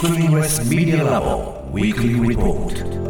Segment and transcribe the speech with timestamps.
[0.00, 3.00] Screenless Media Lab ウィークリーリポート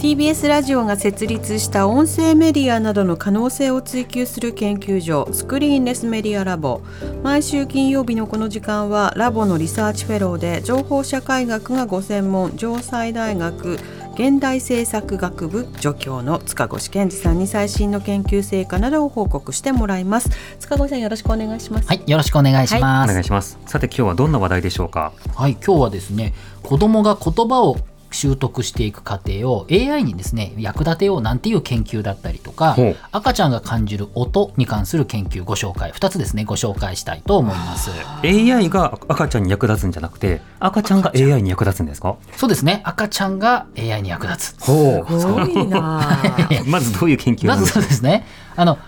[0.00, 6.80] TBS ラジオが設立した音声メディアなどの可能性を追求する研究所 Screenless Media Lab
[7.22, 13.78] 毎週金曜日のこの時間はラボのリサーチフェローで情報社会学がご専門城西大学
[14.18, 20.30] 現代政策学部助教の塚越健二さんに最新の研究成果などを報告してもらいます。
[20.58, 21.86] 塚越さんよろしくお願いします。
[21.86, 23.60] はいよろしくお願いします、お願いします。
[23.66, 25.12] さて今日はどんな話題でしょうか？
[25.36, 27.76] はい今日はですね子供が言葉を
[28.10, 32.76] 習得していく過程を AI にですね役立てようなんていう研究だったりとか
[33.12, 37.90] 赤ちゃんが感じる音に関する研究ご紹介2つですねご紹介したいと思います。
[38.24, 42.16] AI が赤ちゃんに役立つんじゃなくて赤ちゃんが AI に役立つんですか？
[42.36, 42.80] そうですね。
[42.84, 44.60] 赤ちゃんが AI に役立つ。
[44.64, 46.00] ほすごいな。
[46.12, 46.22] あ
[46.66, 48.26] まずどういう研究なまずんですかそうですね。
[48.56, 48.78] あの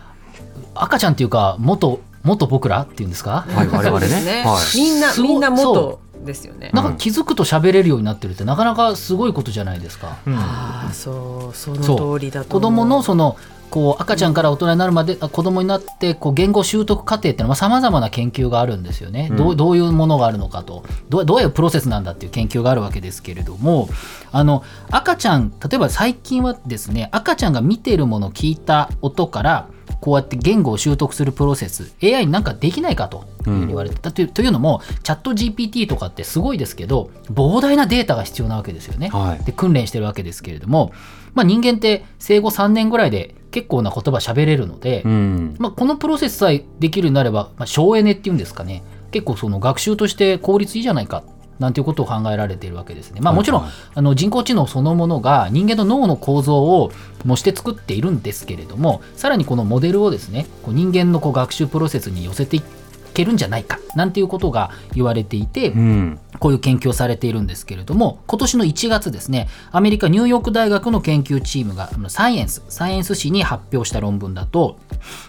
[0.75, 4.43] 赤ちゃんっていうか元元僕らっていうんですか、はい我々ね。
[4.47, 4.77] はい。
[4.79, 6.71] みんなみんなそ元ですよね。
[6.73, 10.35] なんか気づくと喋れるようになってるってなかなかすごいことじゃないですか、うん。
[10.37, 13.37] ああそうそその通りだと子供のその
[13.71, 19.37] こう赤ちゃんから大人になるまであ子供になってこう言語習得過程っていうのはさまざまな研究があるんですよね、うん。
[19.37, 20.83] どうどういうものがあるのかと。
[21.09, 23.89] どうどういうプロセスなんだっていう研究があるわけですけれども
[24.33, 29.69] あの赤ちゃん例えば最近はですね赤ちゃんが見ているもの聞いた音から
[30.01, 39.09] こうやって言語を習得するプロセス AI になんかできないかと言われてた、というというのもチャット GPT とかってすごいですけど膨大なデータが必要なわけですよね。
[39.09, 39.45] はい。
[39.45, 40.93] で訓練してるわけですけれども、
[41.35, 45.57] まあ、人間って生後3年ぐらいで結構な言葉喋れるので、うん。
[45.59, 48.83] まあ、このプロセスさえできるようになれば、まあ、省エネっていうんですかね。
[49.11, 51.25] 結構その学習として効率いいじゃないか
[51.61, 53.21] なんていうことを考えられているわけですね。
[53.21, 56.91] まあ、もちろん、はいはいあの人工知能そのものが人間の脳の構造を
[57.25, 62.63] 模して作っているんですけれどもさらにこのモデルをですねこう人間のこう学習プロセスに寄せてい
[63.13, 74.79] けるんじゃないかなんていうことが言われていて、うんこういう研究をされているんですけれども、今年の1月ですね、アメリカ・ニューヨーク大学の研究チームがサイエンス、サイエンス誌に発表した論文だと、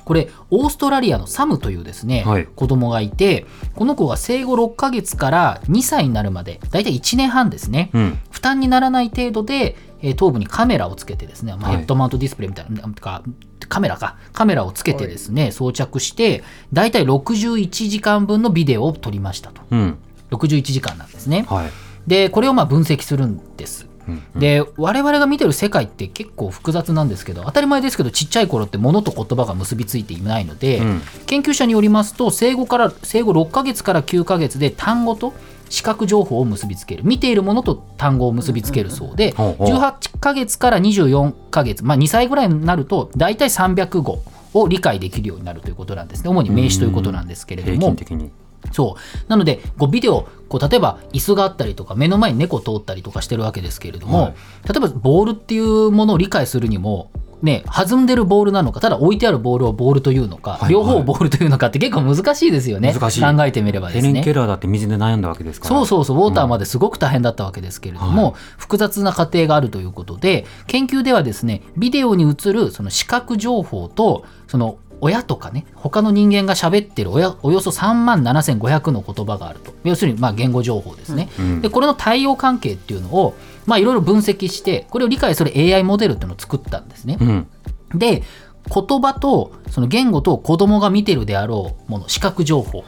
[0.05, 2.45] これ、オーストラリアのサムというですね、はい。
[2.45, 8.19] 子供がいて、この子が生後6ヶ月から2歳になるまで、だいたい1年半ですね、うん。
[8.29, 11.77] 負担にならない程度で、えー頭部にカメラをつけてですね、まあ、はい。
[11.79, 13.23] ヘッドマウントディスプレイみたいな、か
[13.69, 19.61] カメラか、カメラをつけてですね、装着して、だいたい61時間分のビデオを撮りましたと。
[19.71, 19.97] うん。
[20.31, 21.45] 61時間なんですね。
[21.49, 21.71] はい。
[22.07, 23.85] でこれをまあ分析するんです。
[23.85, 23.91] うん
[24.35, 31.01] で我々が見てる世界って結構複雑なんですけど当たり前ですけどちっちゃい頃って物と言葉が結びついていないので、うん。
[31.27, 35.33] 研究者によりますと生後から生後6ヶ月から9ヶ月で単語と
[35.71, 37.03] 視覚情報を結びつける。
[37.05, 39.67] 見ているものと単語を結びつけるそうで、ほうほう。
[39.69, 44.21] 18ヶ月から24ヶ月、まあ、2歳ぐらいになると大体300語
[44.53, 46.29] を理解できるようになるということなんですね。
[46.29, 48.31] 主に名詞ということなんですけれど平も均的に。
[48.73, 49.29] そう。
[49.29, 54.33] なのでこうビデオこう例えば椅子があったりとか目の前に猫通ったりとかしてるわけですけれども、はい。
[54.67, 62.93] 例えばボールっていうものを理解するにもね弾んでるボールなのかただ置いてあるボールをボールというのか、はい両方をボールというのかって結構難しいですよね。
[62.93, 63.07] 考
[63.45, 64.07] えてみればですね。
[64.09, 64.33] ヘレン・ケ。
[64.33, 65.75] ラーだって水で悩んだわけですから。
[65.75, 68.33] そうそうそう、ウォーターまですごく大変だったわけですけれども、はい。
[68.57, 79.73] 複雑な過程があるということで、研究ではですね、ビデオに映るその視覚情報と、その親とかね、他の人間が喋ってるおやおよそ3万7500の言葉があると。
[79.83, 81.29] 要するにまあ言語情報ですね。
[81.39, 81.61] うん。
[81.61, 83.33] で、これの対応関係っていうのを、
[83.65, 87.17] まあいろいろ分析して、これを理解する AI モデルっていうのを作ったんですね。
[87.19, 87.47] うん。
[87.93, 88.23] で、
[88.69, 92.83] 言葉とその言語と子供が見てるであろうもの視覚情報、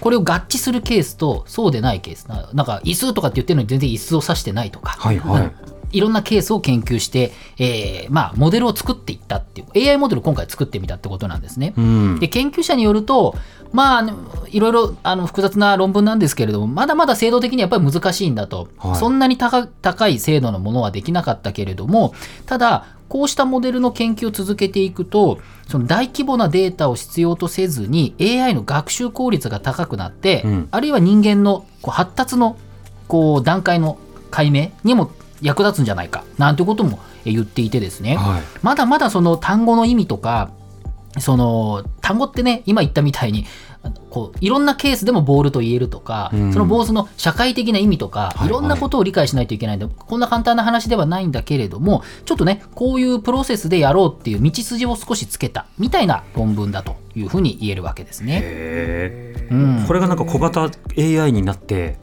[0.00, 2.26] これを合致するケースとそうでないケース。
[2.26, 5.52] ななんか椅子とかって言ってるのに全然椅子を指してないとか、はいはい。
[5.90, 9.90] いろんなケースを研究して、えーまあ、モデルを作っていったっていう。
[9.90, 11.72] AI モデルを今回作ってみたってことなんですね。
[11.76, 12.20] うん。
[12.20, 13.34] で研究者によると、
[13.72, 14.14] まあ
[14.50, 18.96] いろいろあの複雑な論文なんですけれども、まだまだ精度的にやっぱり難しいんだと、はい。
[18.96, 22.14] そんなに高高い精度のものはできなかったけれども、
[22.46, 30.68] ただ、こうしたモデルの研究を続けていくと、その大規模なデータを必要とせずに、AI の学習効率が高くなって、うん。
[30.70, 32.56] あるいは人間のこう発達の
[33.06, 33.98] こう段階の
[34.30, 35.10] 解明にも
[35.40, 38.42] 役立つんじゃないかなんてこともえ言っていてですね、はい。
[38.62, 40.50] まだまだその単語の意味とか
[41.20, 43.46] その単語ってね今言ったみたいに
[44.10, 46.52] こういろんなケースでもボールと言えるとか、うん。
[46.52, 48.50] その坊主の社会的な意味とか、はいい。
[48.50, 58.40] ろんなことを理解しないといけないんで、こんな簡単な話ではないんだけれどもちょっとねこういうプロセスでやろうっていう道筋を少しつけたみたいな論文だというふうに言えるわけですね。
[58.42, 59.76] へうん。
[59.78, 61.98] ーこれがなんか小型 AI になって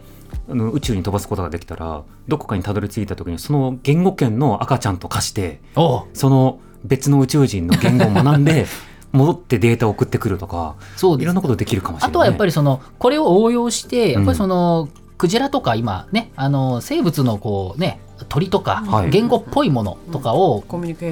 [0.50, 8.66] あの宇宙に飛ばすことができたらどこかにたどり着いた時にその言語圏の赤ちゃんと化してその別の宇宙人の言語を学んで
[9.16, 11.24] 戻ってデータを送ってくるとかそうです。
[11.24, 19.10] いろんなことできるかもしれない、ね、あとはやっぱりそのこれを応用してやっぱりその、クジラとか今ねあの生物のこうね鳥とかはい。
[19.10, 20.64] 言語っぽいものとかを、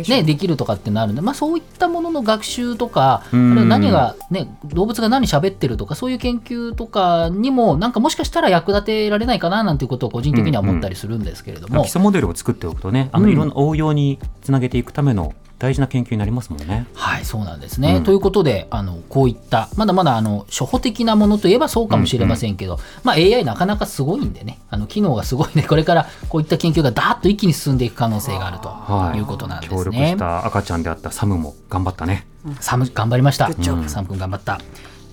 [0.07, 13.31] ね、できるとかってなるんで、まあ、そういったものの学習とか、何が、ね、動物が何喋ってるとかそういう研究とかにもなんかもしかしたら役立てられないかななんていうことを個人的には思ったりするんですけれども、基礎モデルを作っておくとねあのうん。
[13.33, 16.85] いろんな応用につなげていくための大事な研究になりますもんね。
[16.93, 17.95] はい、そうなんですね。
[17.95, 30.09] うんということで、あのこういった、まだまだあの初歩的なものといえばそうかもしれませんけど、まあ、AI なかなかすごいんでね、あの機能がすごいね、これからこういった研究がだーっと一気に進んでいく可能性があるはいということなんです協力ね。
[30.09, 32.27] した赤ちゃんであったサムも頑張ったね。
[32.59, 33.49] サム頑張りました。
[33.87, 34.59] サム君頑張った。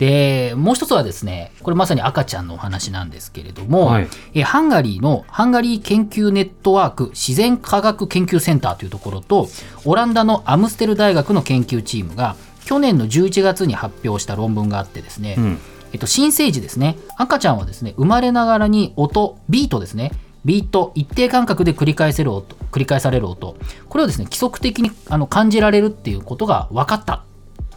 [0.00, 9.48] でもう一つはですねこれまさに赤ちゃんのお話なんですけれども、はいえハンガリーのハンガリー研究ネットワーク自然科学研究センターというところと
[9.84, 15.58] オランダのアムステル大学の研究チームが去年の11月に発表した論文があってですね、うん
[15.92, 20.12] えっと、新生児ですね赤ちゃんはですね生まれながらに音ビートですね
[20.46, 23.54] ビート一定間隔で繰り返せる音繰り返される音
[23.90, 27.24] これをですね規則的にあの感じられるっていうことが分かった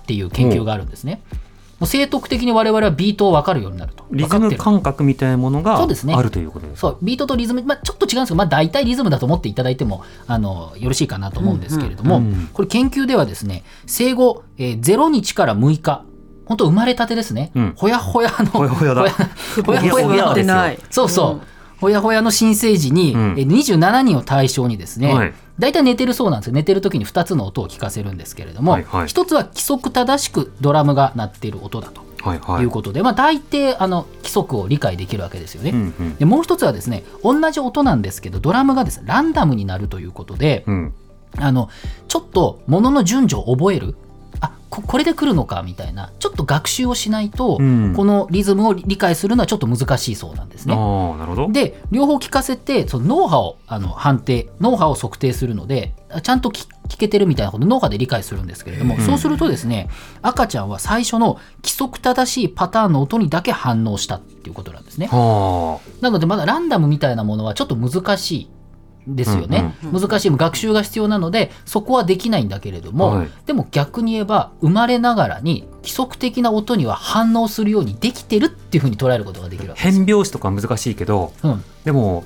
[0.03, 1.21] っていう研究があるんですね。
[1.79, 4.05] もう正徳的に我々はビートを分かるようになると。
[4.11, 6.13] リズム感覚みたいなものがそうですね。
[6.13, 6.87] あるということですか？
[6.89, 6.97] そう。
[7.01, 16.03] ビートとリズム、まあ、ちょっと違うんですけど、まあ、大体リズムだと思っていただいてもあのよろしいかなと思うんですけれども、うんうんこれ研究ではですね生後、えー0日から6日
[16.45, 17.73] 本当生まれたてですね、うん。
[17.75, 18.45] ほやほやの。
[18.47, 19.01] ほやほやだ。
[19.65, 21.41] ほやほやほやそうそう、うん
[21.83, 23.21] ほやほやの新生児に、うん。
[23.37, 25.33] えー27人を対象にですね、はい。
[25.59, 29.07] 大体寝てるそうなんですよ寝てる時に2つの音を聞かせるんですけれども、はいはい。
[29.07, 32.01] 1つは規則正しくドラムが鳴っている音だと。
[32.21, 32.63] はいはい。
[32.63, 35.71] いうことで、まあ、大抵あの規則を理解できるわけですよね。
[35.71, 36.15] うんうん。
[36.15, 40.93] でもう一つはですね同じ音なんですけどドラムがですねランダムになるということで、うん。
[41.37, 41.69] あの
[42.07, 44.02] ちょっと物の順序を覚えるあ
[44.73, 50.73] ここれで来るのかみたいなちょっと学習をしないと、うんこのリズムを理解するのはちょっと難しいそうなんですね。
[50.73, 51.51] ああなるほど。
[51.51, 59.89] で両方聞かせてその脳波をあの判定脳波を測定するのであちゃんと聞聞けてるみたいなこと脳波で理解するんですけれども、そうするとですね
[60.21, 65.07] 赤ちゃんは最初の規則正しいパターンの音にだけ反応したっていうことなんですね。
[65.07, 68.49] はなのでまだランダムみたいなものはちょっと難しい
[69.07, 70.31] ですよね、難しい。
[70.31, 73.29] 学習が必要なのでそこはできないんだけれども、はい。
[73.45, 79.97] でも逆に言えば生まれながらに規則的な音には反応するようにできてるっていうふうに捉えることができるわあけです。
[79.97, 82.23] 変拍子とか難しいけどうん、でも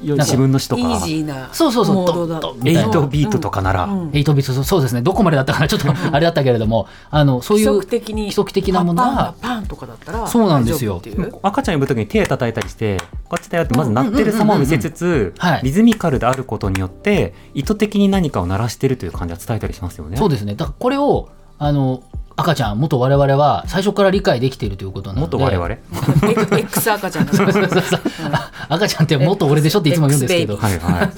[0.00, 2.06] 自分の詩とイーかジーなそうそうそう。
[2.06, 4.10] ドだドッドッみたいな8ビートとかなら、うん。
[4.10, 5.02] 8ビットそうそうですね。
[5.02, 5.68] どこまでだったかな。
[5.68, 6.88] ちょっとあれだったけれども。
[7.10, 11.00] あのそういう規則的に規則的なものはパンパンとかだったらそうなんですよ。
[11.00, 11.38] 大丈夫っていう。
[11.42, 12.98] 赤ちゃん呼ぶときに手叩いたりして
[13.28, 15.60] こっちだよってまず鳴ってる様を見せつつはい。
[15.62, 20.16] リズミカルであることによって意図的に何かを鳴らしてるという感じは伝えたりしますよね。
[20.16, 20.54] そうですね。
[20.54, 22.02] だからこれをあの
[22.40, 25.36] 赤ちゃん元我々は最初から理解できているということなので。
[25.36, 28.00] 元我々？X 赤ちゃんがそうそうそうそう
[28.32, 31.12] あ赤ちゃんって元俺でしょっていつも言うんですけど、X はいはい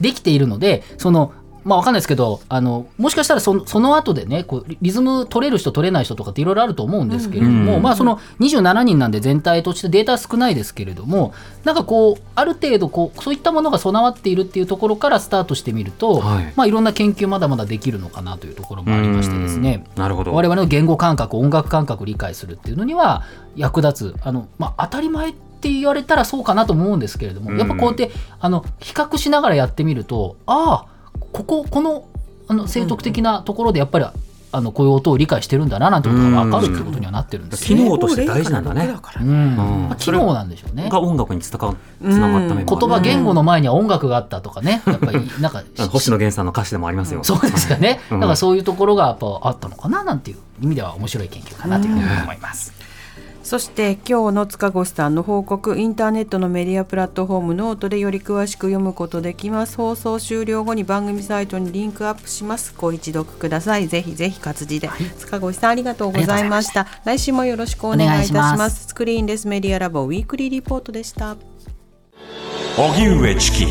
[0.00, 1.34] できているのでその
[1.64, 7.82] まあわかんないですけどあのもしかしたらそのその後でねこうリリズム取れる人取れない人とかっていろいろあると思うんですけれども、うん。
[7.82, 11.34] まあその27人なんで全体としてデータは少ないですけれども
[11.64, 16.52] なんかこうある程度こうそういったものが備わっているっていうところからスタートしてみると、はい。
[16.56, 19.84] まあいろんな研究まだまだできるのかなというところもありましてですね。
[19.96, 20.00] うん。
[20.02, 20.32] なるほど。
[20.32, 23.24] 我々の言語感覚音楽感覚を理解するっていうのには
[23.56, 27.58] 役立つあの、まあ、当たり前って言われたらそうかなと思うんですけれども、うん。
[27.58, 30.89] やっぱこうやってあの比較しながらやってみるとああ
[31.32, 32.04] こここの
[32.48, 34.04] あの正徳的なところでやっぱり、
[34.52, 37.90] あのこういう音を理解してるんだななんてことが分かるっていうことにはなってるんです機よ。
[37.90, 40.88] 能として大事なんだねだからねうん機能なんでしょうね。
[40.88, 41.72] が音楽につなが
[42.02, 47.22] つながった言葉言語の前には音楽があったとかね やっぱりなんか 星野源さんの歌詞でもありますよ。
[47.22, 48.00] そうですよね。
[48.10, 52.72] うんだからそういうところがやっぱあったのかななんていう意味では面白い研究かなというふうに思います。
[53.42, 59.76] そして今日の塚越さんの報告インターネットのメディアプラットフォームノートでより詳しく読むことできます。
[59.76, 62.74] 放送終了後に番組サイトにリンクアップします。
[62.76, 66.86] ご一読くださいぜひぜひ活字で、塚越さんありがとうございました。
[67.04, 68.88] 来週もよろしくお願いいたします。
[68.88, 71.36] Screenless Media Lab ウィークリーリポートでした。
[72.76, 73.66] 荻上チキ